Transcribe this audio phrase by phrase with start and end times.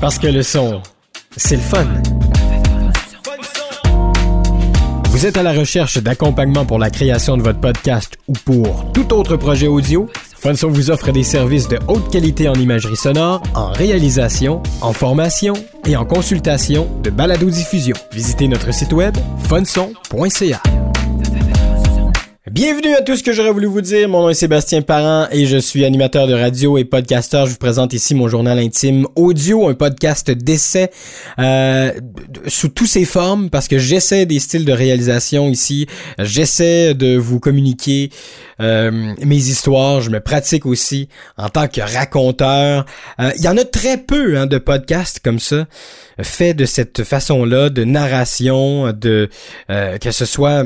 [0.00, 0.80] Parce que le son,
[1.36, 1.86] c'est le fun.
[5.10, 9.12] Vous êtes à la recherche d'accompagnement pour la création de votre podcast ou pour tout
[9.12, 10.08] autre projet audio?
[10.36, 15.54] Funson vous offre des services de haute qualité en imagerie sonore, en réalisation, en formation
[15.84, 17.96] et en consultation de balado-diffusion.
[18.12, 19.16] Visitez notre site web
[19.48, 20.62] funson.ca.
[22.50, 24.08] Bienvenue à tout ce que j'aurais voulu vous dire.
[24.08, 27.44] Mon nom est Sébastien Parent et je suis animateur de radio et podcasteur.
[27.44, 30.90] Je vous présente ici mon journal intime audio, un podcast d'essai
[31.38, 31.92] euh,
[32.46, 35.88] sous toutes ses formes parce que j'essaie des styles de réalisation ici.
[36.18, 38.08] J'essaie de vous communiquer
[38.60, 40.00] euh, mes histoires.
[40.00, 42.86] Je me pratique aussi en tant que raconteur.
[43.20, 45.66] Euh, il y en a très peu hein, de podcasts comme ça
[46.20, 49.28] faits de cette façon-là, de narration, de
[49.68, 50.64] que ce soit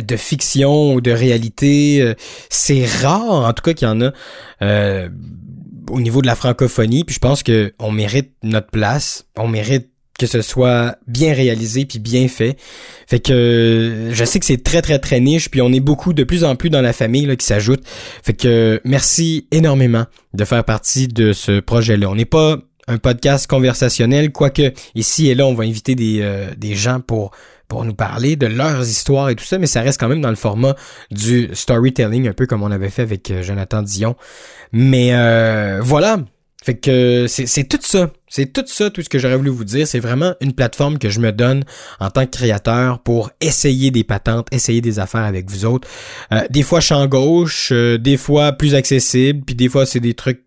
[0.00, 2.00] de fiction ou de réalité.
[2.00, 2.14] Euh,
[2.50, 4.12] c'est rare, en tout cas, qu'il y en a
[4.62, 5.08] euh,
[5.90, 7.04] au niveau de la francophonie.
[7.04, 9.26] Puis je pense que on mérite notre place.
[9.36, 12.56] On mérite que ce soit bien réalisé puis bien fait.
[13.06, 16.24] Fait que je sais que c'est très très très niche puis on est beaucoup de
[16.24, 17.82] plus en plus dans la famille là, qui s'ajoute.
[18.22, 22.08] Fait que merci énormément de faire partie de ce projet-là.
[22.08, 22.58] On n'est pas
[22.88, 27.32] un podcast conversationnel, quoique ici et là on va inviter des, euh, des gens pour
[27.68, 30.30] pour nous parler de leurs histoires et tout ça, mais ça reste quand même dans
[30.30, 30.76] le format
[31.10, 34.14] du storytelling, un peu comme on avait fait avec euh, Jonathan Dion.
[34.72, 36.18] Mais euh, voilà,
[36.66, 38.10] fait que c'est tout ça.
[38.28, 39.86] C'est tout ça, tout ce que j'aurais voulu vous dire.
[39.86, 41.62] C'est vraiment une plateforme que je me donne
[42.00, 45.86] en tant que créateur pour essayer des patentes, essayer des affaires avec vous autres.
[46.32, 50.42] Euh, des fois champ gauche, des fois plus accessible, puis des fois c'est des trucs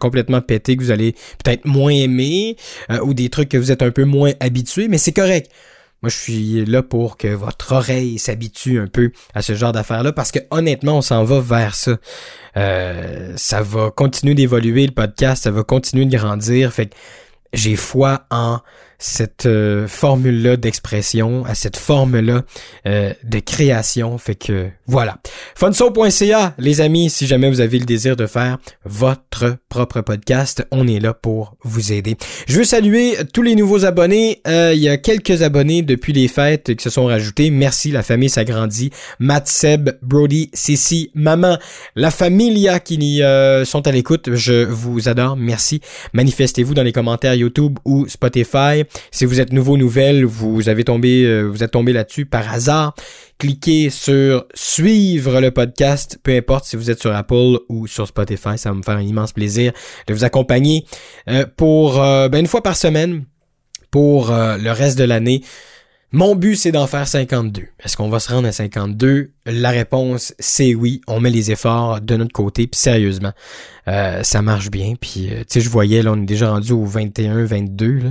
[0.00, 1.12] complètement pétés que vous allez
[1.44, 2.56] peut-être moins aimer,
[3.02, 5.50] ou des trucs que vous êtes un peu moins habitués, mais c'est correct.
[6.02, 10.12] Moi, je suis là pour que votre oreille s'habitue un peu à ce genre d'affaires-là
[10.12, 11.96] parce que honnêtement, on s'en va vers ça.
[12.56, 16.72] Euh, ça va continuer d'évoluer le podcast, ça va continuer de grandir.
[16.72, 16.94] Fait que
[17.52, 18.58] j'ai foi en
[19.02, 22.42] cette euh, formule-là d'expression, à cette forme-là
[22.86, 24.16] euh, de création.
[24.16, 25.18] Fait que voilà.
[25.56, 30.86] Funso.ca, les amis, si jamais vous avez le désir de faire votre propre podcast, on
[30.86, 32.16] est là pour vous aider.
[32.46, 34.40] Je veux saluer tous les nouveaux abonnés.
[34.46, 37.50] Euh, il y a quelques abonnés depuis les fêtes qui se sont rajoutés.
[37.50, 38.90] Merci, la famille s'agrandit.
[39.18, 41.58] Matt, Seb, Brody, Cici, Maman,
[41.96, 43.20] la familia qui
[43.64, 44.30] sont à l'écoute.
[44.32, 45.36] Je vous adore.
[45.36, 45.80] Merci.
[46.12, 48.84] Manifestez-vous dans les commentaires YouTube ou Spotify.
[49.10, 52.94] Si vous êtes nouveau nouvelle, vous avez tombé, euh, vous êtes tombé là-dessus par hasard,
[53.38, 58.56] cliquez sur suivre le podcast, peu importe si vous êtes sur Apple ou sur Spotify,
[58.56, 59.72] ça va me faire un immense plaisir
[60.06, 60.84] de vous accompagner
[61.28, 63.24] euh, pour euh, ben, une fois par semaine
[63.90, 65.42] pour le reste de l'année.
[66.14, 67.62] Mon but, c'est d'en faire 52.
[67.82, 69.30] Est-ce qu'on va se rendre à 52?
[69.46, 71.00] La réponse, c'est oui.
[71.08, 73.32] On met les efforts de notre côté, puis sérieusement,
[73.88, 74.92] euh, ça marche bien.
[75.00, 77.92] Puis, euh, tu sais, je voyais, là, on est déjà rendu au 21, 22.
[77.92, 78.10] Là.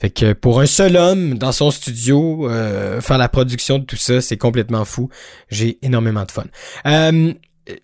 [0.00, 3.96] Fait que pour un seul homme, dans son studio, euh, faire la production de tout
[3.96, 5.10] ça, c'est complètement fou.
[5.50, 6.46] J'ai énormément de fun.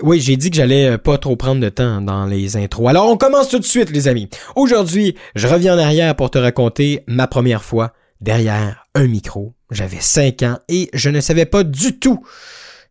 [0.03, 2.89] oui, j'ai dit que j'allais pas trop prendre de temps dans les intros.
[2.89, 4.31] Alors, on commence tout de suite, les amis.
[4.57, 9.55] Aujourd'hui, je reviens en arrière pour te raconter ma première fois derrière un micro.
[9.71, 12.25] J'avais 5 ans et je ne savais pas du tout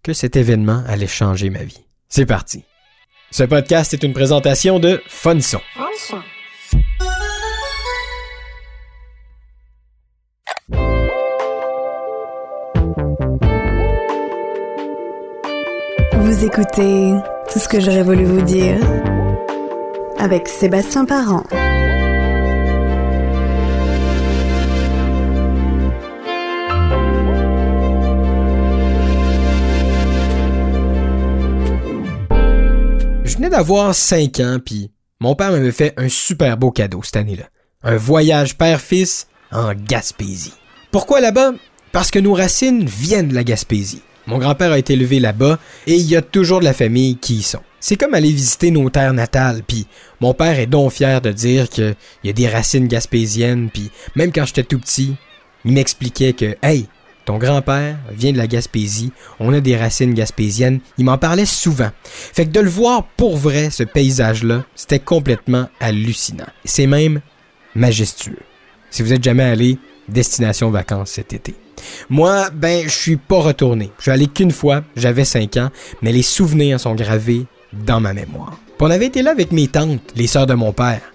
[0.03, 1.85] que cet événement allait changer ma vie.
[2.07, 2.63] C'est parti.
[3.31, 5.61] Ce podcast est une présentation de Funson.
[16.13, 17.13] Vous écoutez
[17.51, 18.77] tout ce que j'aurais voulu vous dire
[20.17, 21.43] avec Sébastien Parent.
[33.39, 34.91] Venais d'avoir 5 ans, puis
[35.21, 37.45] mon père m'avait fait un super beau cadeau cette année-là.
[37.83, 40.53] Un voyage père-fils en Gaspésie.
[40.91, 41.53] Pourquoi là-bas?
[41.93, 44.01] Parce que nos racines viennent de la Gaspésie.
[44.27, 45.57] Mon grand-père a été élevé là-bas
[45.87, 47.61] et il y a toujours de la famille qui y sont.
[47.79, 49.87] C'est comme aller visiter nos terres natales, puis
[50.19, 51.95] mon père est donc fier de dire qu'il
[52.25, 55.15] y a des racines gaspésiennes, puis même quand j'étais tout petit,
[55.63, 56.87] il m'expliquait que, hey,
[57.29, 61.91] ton grand-père vient de la Gaspésie, on a des racines gaspésiennes, il m'en parlait souvent.
[62.01, 66.47] Fait que de le voir pour vrai, ce paysage-là, c'était complètement hallucinant.
[66.65, 67.21] C'est même
[67.75, 68.39] majestueux.
[68.89, 69.77] Si vous êtes jamais allé,
[70.07, 71.53] destination vacances cet été.
[72.09, 73.91] Moi, ben, je suis pas retourné.
[73.99, 75.69] Je suis allé qu'une fois, j'avais 5 ans,
[76.01, 78.59] mais les souvenirs sont gravés dans ma mémoire.
[78.79, 81.13] on avait été là avec mes tantes, les sœurs de mon père.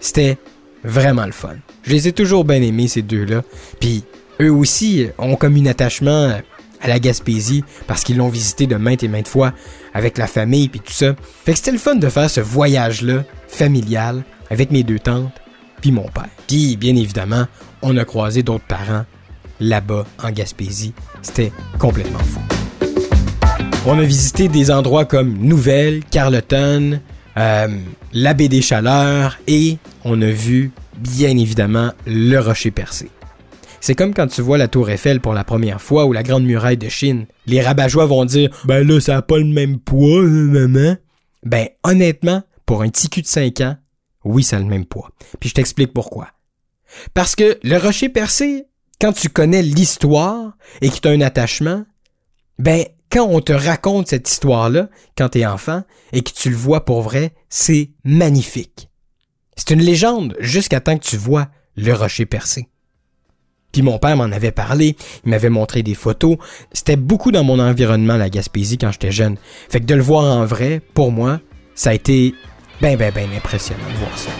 [0.00, 0.36] C'était
[0.84, 1.56] vraiment le fun.
[1.82, 3.42] Je les ai toujours bien aimés, ces deux-là.
[3.80, 4.04] Puis
[4.40, 6.32] eux aussi ont comme un attachement
[6.80, 9.52] à la Gaspésie parce qu'ils l'ont visité de maintes et maintes fois
[9.94, 11.14] avec la famille puis tout ça.
[11.44, 15.32] Fait que c'était le fun de faire ce voyage-là familial avec mes deux tantes
[15.80, 16.28] puis mon père.
[16.46, 17.46] Puis, bien évidemment,
[17.82, 19.04] on a croisé d'autres parents
[19.60, 20.92] là-bas en Gaspésie.
[21.22, 22.40] C'était complètement fou.
[23.86, 27.00] On a visité des endroits comme Nouvelle, Carleton,
[27.36, 27.68] euh,
[28.12, 33.10] la baie des Chaleurs et on a vu bien évidemment le rocher percé.
[33.80, 36.44] C'est comme quand tu vois la tour Eiffel pour la première fois ou la grande
[36.44, 37.26] muraille de Chine.
[37.46, 40.96] Les rabat vont dire Ben là, ça a pas le même poids, hein, maman.
[41.44, 43.76] Ben honnêtement, pour un petit cul de 5 ans,
[44.24, 45.10] oui, ça a le même poids.
[45.38, 46.28] Puis je t'explique pourquoi.
[47.14, 48.64] Parce que le rocher percé,
[49.00, 51.84] quand tu connais l'histoire et que tu as un attachement,
[52.58, 56.84] ben quand on te raconte cette histoire-là, quand t'es enfant, et que tu le vois
[56.84, 58.90] pour vrai, c'est magnifique.
[59.56, 62.68] C'est une légende jusqu'à temps que tu vois le rocher percé.
[63.76, 64.96] Puis mon père m'en avait parlé,
[65.26, 66.38] il m'avait montré des photos.
[66.72, 69.36] C'était beaucoup dans mon environnement, la Gaspésie, quand j'étais jeune.
[69.68, 71.40] Fait que de le voir en vrai, pour moi,
[71.74, 72.34] ça a été
[72.80, 74.30] ben, ben, ben impressionnant de voir ça.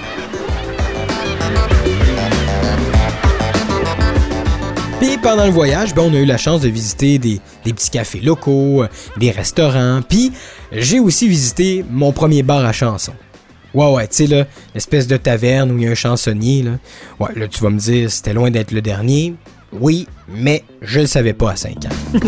[5.00, 7.90] Puis pendant le voyage, ben, on a eu la chance de visiter des, des petits
[7.90, 8.88] cafés locaux, euh,
[9.18, 10.32] des restaurants, puis
[10.72, 13.12] j'ai aussi visité mon premier bar à chansons.
[13.76, 16.78] Ouais, ouais, tu sais, là, l'espèce de taverne où il y a un chansonnier, là.
[17.20, 19.34] Ouais, là, tu vas me dire, c'était loin d'être le dernier.
[19.70, 21.90] Oui, mais je le savais pas à 5 ans.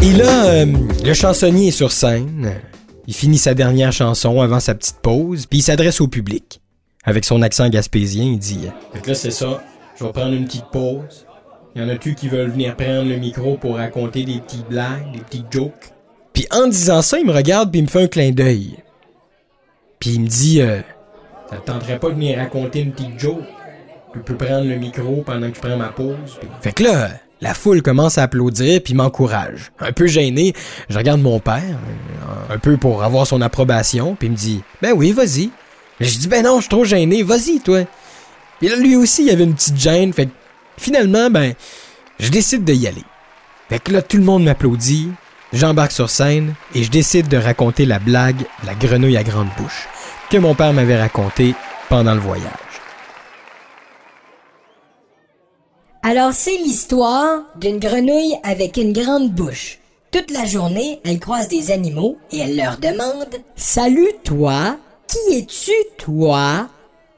[0.00, 0.66] Et là, euh,
[1.04, 2.52] le chansonnier est sur scène.
[3.08, 6.60] Il finit sa dernière chanson avant sa petite pause, puis il s'adresse au public.
[7.02, 8.60] Avec son accent gaspésien, il dit
[8.92, 9.60] Fait là, c'est ça.
[9.98, 11.26] Je vais prendre une petite pause.
[11.74, 15.18] Y en a-tu qui veulent venir prendre le micro pour raconter des petites blagues, des
[15.18, 15.95] petites jokes?
[16.36, 18.76] Puis en disant ça, il me regarde puis il me fait un clin d'œil.
[19.98, 20.82] Puis il me dit euh,
[21.48, 23.42] Ça tenterait pas de venir raconter une petite joke?
[24.12, 26.38] Tu peux prendre le micro pendant que je prends ma pause.
[26.60, 27.08] Fait que là,
[27.40, 29.72] la foule commence à applaudir puis m'encourage.
[29.80, 30.52] Un peu gêné,
[30.90, 34.62] je regarde mon père, euh, un peu pour avoir son approbation, puis il me dit
[34.82, 35.48] Ben oui, vas-y.
[36.00, 37.80] Je dis Ben non, je suis trop gêné, vas-y toi.
[38.60, 40.32] Et là lui aussi, il avait une petite gêne, fait que
[40.76, 41.54] finalement ben
[42.20, 43.04] je décide de y aller.
[43.70, 45.08] Fait que là tout le monde m'applaudit,
[45.52, 49.48] J'embarque sur scène et je décide de raconter la blague de la grenouille à grande
[49.56, 49.88] bouche
[50.28, 51.54] que mon père m'avait racontée
[51.88, 52.50] pendant le voyage.
[56.02, 59.78] Alors c'est l'histoire d'une grenouille avec une grande bouche.
[60.10, 64.76] Toute la journée, elle croise des animaux et elle leur demande⁇ Salut toi,
[65.06, 66.68] qui es-tu toi?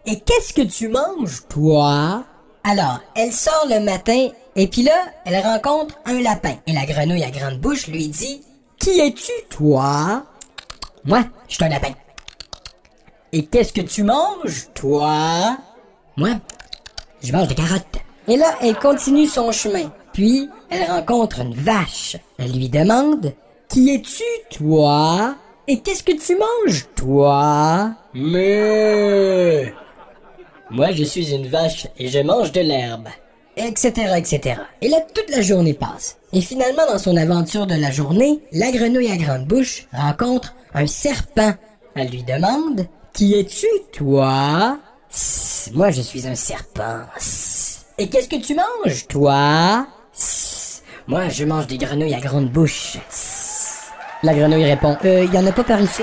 [0.06, 2.24] Et qu'est-ce que tu manges toi?⁇
[2.70, 4.28] Alors, elle sort le matin
[4.60, 6.56] et puis là, elle rencontre un lapin.
[6.66, 8.42] Et la grenouille à grande bouche lui dit
[8.76, 10.24] Qui es-tu, toi
[11.04, 11.92] Moi, je suis un lapin.
[13.32, 15.56] Et qu'est-ce que tu manges, toi?
[16.16, 16.30] Moi,
[17.22, 17.98] je mange des carottes.
[18.26, 19.92] Et là, elle continue son chemin.
[20.12, 22.16] Puis, elle rencontre une vache.
[22.36, 23.32] Elle lui demande
[23.68, 24.24] Qui es-tu,
[24.58, 25.36] toi?
[25.68, 29.72] Et qu'est-ce que tu manges, toi Mais
[30.68, 33.06] Moi, je suis une vache et je mange de l'herbe
[33.66, 34.60] etc., etc.
[34.82, 36.16] Et là, toute la journée passe.
[36.32, 40.86] Et finalement, dans son aventure de la journée, la grenouille à grande bouche rencontre un
[40.86, 41.54] serpent.
[41.94, 44.78] Elle lui demande Qui es-tu, toi?
[45.72, 47.00] Moi, je suis un serpent.
[47.98, 49.86] Et qu'est-ce que tu manges, toi?
[51.06, 52.98] Moi, je mange des grenouilles à grande bouche.
[54.22, 56.02] La grenouille répond Euh, y en a pas par ici.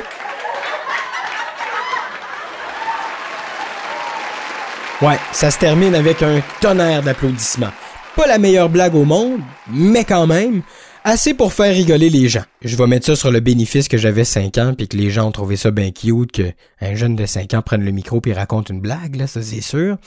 [5.05, 7.69] Ouais, ça se termine avec un tonnerre d'applaudissements.
[8.15, 9.39] Pas la meilleure blague au monde,
[9.71, 10.63] mais quand même,
[11.03, 12.41] assez pour faire rigoler les gens.
[12.63, 15.27] Je vais mettre ça sur le bénéfice que j'avais 5 ans puis que les gens
[15.27, 18.33] ont trouvé ça bien cute que un jeune de 5 ans prenne le micro puis
[18.33, 19.97] raconte une blague là, ça c'est sûr.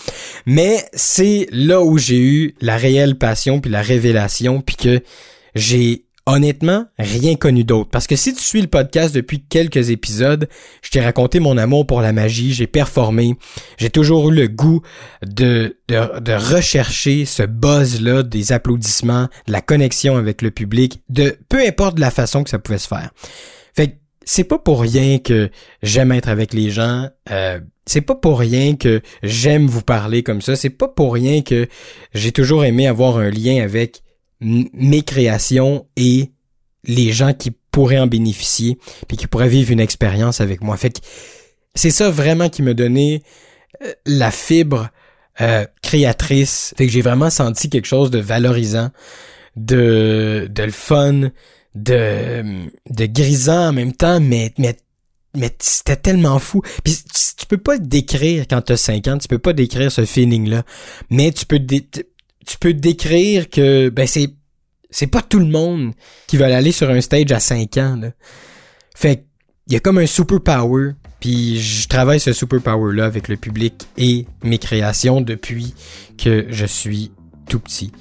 [0.46, 5.00] Mais c'est là où j'ai eu la réelle passion puis la révélation puis que
[5.54, 7.88] j'ai Honnêtement, rien connu d'autre.
[7.90, 10.46] Parce que si tu suis le podcast depuis quelques épisodes,
[10.82, 13.34] je t'ai raconté mon amour pour la magie, j'ai performé,
[13.78, 14.82] j'ai toujours eu le goût
[15.26, 21.66] de, de, rechercher ce buzz-là des applaudissements, de la connexion avec le public, de peu
[21.66, 23.08] importe la façon que ça pouvait se faire.
[23.74, 23.94] Fait que
[24.26, 25.48] c'est pas pour rien que
[25.82, 30.42] j'aime être avec les gens, euh, c'est pas pour rien que j'aime vous parler comme
[30.42, 31.68] ça, c'est pas pour rien que
[32.12, 34.02] j'ai toujours aimé avoir un lien avec
[34.40, 36.30] mes créations et
[36.84, 38.78] les gens qui pourraient en bénéficier
[39.08, 40.76] puis qui pourraient vivre une expérience avec moi.
[40.76, 41.00] Fait que
[41.74, 43.22] c'est ça vraiment qui me donnait
[43.82, 44.90] euh, la fibre
[45.40, 46.74] euh, créatrice.
[46.76, 48.90] Fait que j'ai vraiment senti quelque chose de valorisant,
[49.56, 51.30] de de fun,
[51.74, 54.76] de de grisant en même temps, mais mais
[55.36, 56.62] mais c'était tellement fou.
[56.82, 56.96] Puis
[57.36, 60.64] tu, peux pas décrire quand t'as 5 ans, tu peux pas décrire ce feeling là,
[61.08, 61.60] mais tu peux
[62.48, 64.30] tu peux décrire que ben c'est
[64.90, 65.92] c'est pas tout le monde
[66.26, 67.98] qui veut aller sur un stage à 5 ans.
[68.00, 68.10] Là.
[68.96, 69.24] Fait
[69.66, 73.86] il y a comme un super power Puis je travaille ce superpower-là avec le public
[73.98, 75.74] et mes créations depuis
[76.16, 77.12] que je suis
[77.50, 77.92] tout petit.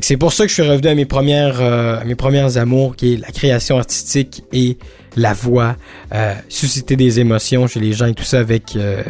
[0.00, 3.14] c'est pour ça que je suis revenu à mes premières, euh, mes premières amours, qui
[3.14, 4.78] est la création artistique et
[5.14, 5.76] la voix,
[6.14, 9.02] euh, susciter des émotions chez les gens et tout ça avec euh,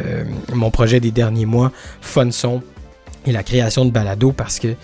[0.53, 1.71] mon projet des derniers mois,
[2.01, 2.61] Fun Son
[3.25, 4.75] et la création de balado parce que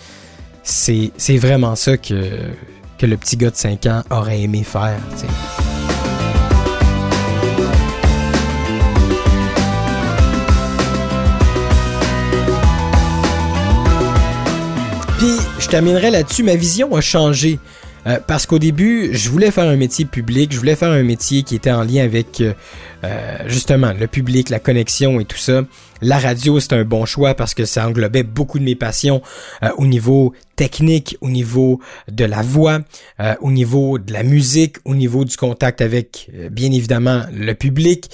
[0.62, 2.30] c'est, vraiment ça que,
[2.98, 5.00] que le petit gars de 5 ans aurait aimé faire.
[15.18, 17.58] Puis je terminerai là-dessus, ma vision a changé.
[18.08, 21.42] Euh, parce qu'au début, je voulais faire un métier public, je voulais faire un métier
[21.42, 22.54] qui était en lien avec euh,
[23.04, 25.62] euh, justement le public, la connexion et tout ça.
[26.00, 29.20] La radio, c'est un bon choix parce que ça englobait beaucoup de mes passions
[29.78, 32.78] au niveau technique, au niveau de la voix,
[33.40, 38.10] au niveau de la musique, au niveau du contact avec, bien évidemment, le public.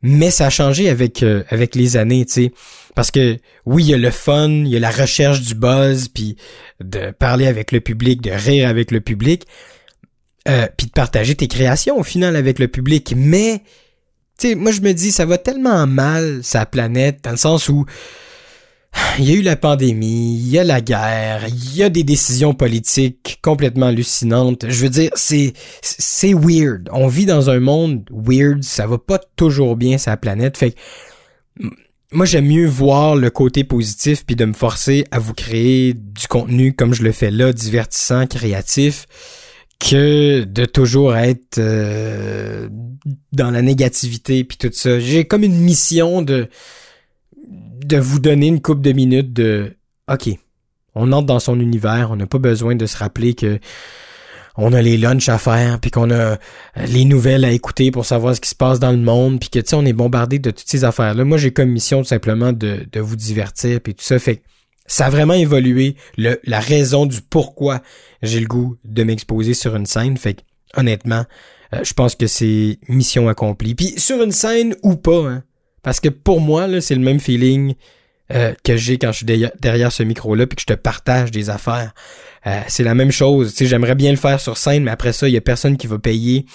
[0.00, 2.52] Mais ça a changé avec avec les années, tu sais.
[2.94, 6.08] Parce que oui, il y a le fun, il y a la recherche du buzz,
[6.08, 6.36] puis
[6.80, 9.46] de parler avec le public, de rire avec le public,
[10.48, 13.14] euh, puis de partager tes créations au final avec le public.
[13.16, 13.62] Mais,
[14.38, 17.68] tu sais, moi je me dis, ça va tellement mal, sa planète, dans le sens
[17.68, 17.84] où
[19.18, 22.04] il y a eu la pandémie, il y a la guerre, il y a des
[22.04, 24.66] décisions politiques complètement hallucinantes.
[24.68, 26.88] Je veux dire, c'est c'est weird.
[26.92, 30.56] On vit dans un monde weird, ça va pas toujours bien sa planète.
[30.56, 30.78] Fait que
[32.14, 36.26] moi j'aime mieux voir le côté positif puis de me forcer à vous créer du
[36.28, 39.06] contenu comme je le fais là, divertissant, créatif,
[39.80, 42.68] que de toujours être euh,
[43.32, 45.00] dans la négativité puis tout ça.
[45.00, 46.48] J'ai comme une mission de
[47.84, 49.76] de vous donner une coupe de minutes de
[50.10, 50.30] OK,
[50.94, 53.58] on entre dans son univers, on n'a pas besoin de se rappeler que
[54.56, 56.36] on a les lunchs à faire, puis qu'on a euh,
[56.86, 59.58] les nouvelles à écouter pour savoir ce qui se passe dans le monde, puis que
[59.58, 61.24] tu sais, on est bombardé de toutes ces affaires-là.
[61.24, 64.18] Moi, j'ai comme mission tout simplement de, vous divertir, puis tout ça.
[64.18, 64.42] Fait
[64.86, 67.80] ça a vraiment évolué la raison du pourquoi
[68.22, 70.18] j'ai le goût de m'exposer sur une scène.
[70.18, 70.40] Fait que,
[70.76, 71.24] honnêtement,
[71.72, 73.74] euh, je pense que c'est mission accomplie.
[73.74, 75.42] Puis sur une scène ou pas, hein,
[75.82, 77.74] parce que pour moi, là, c'est le même feeling
[78.32, 79.26] euh, que j'ai quand je suis
[79.60, 81.92] derrière, ce micro-là, puis que je te partage des affaires.
[82.46, 83.52] Euh, c'est la même chose.
[83.52, 85.76] Tu sais, j'aimerais bien le faire sur scène, mais après ça, il y a personne
[85.76, 86.46] qui va payer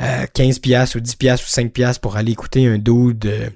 [0.00, 3.48] euh, 15 pièces ou 10 pièces ou 5 pièces pour aller écouter un dude euh,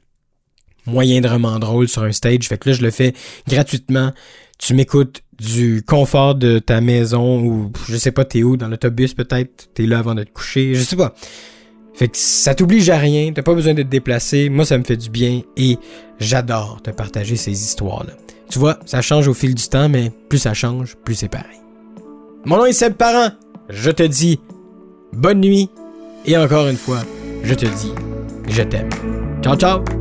[0.87, 2.49] moyendrement drôle sur un stage.
[2.49, 3.15] Fait que là, je le fais
[3.49, 4.13] gratuitement.
[4.59, 9.15] Tu m'écoutes du confort de ta maison ou je sais pas t'es où dans l'autobus
[9.15, 9.69] peut-être?
[9.75, 10.75] T'es là avant de te coucher?
[10.75, 11.15] Je sais pas
[11.99, 14.49] fait ça t'oblige à rien, t'as pas besoin de te déplacer.
[14.49, 15.79] Moi, ça me fait du bien et
[16.21, 18.13] j'adore te partager ces histoires-là.
[18.51, 21.59] Tu vois, ça change au fil du temps, mais plus ça change, plus c'est pareil.
[22.45, 23.33] Mon nom est Seb Parent.
[23.69, 24.41] Je te dis
[25.13, 25.69] bonne nuit
[26.25, 27.01] et encore une fois,
[27.43, 27.93] je te dis
[28.49, 28.89] je t'aime.
[29.43, 29.98] Ciao, ciao!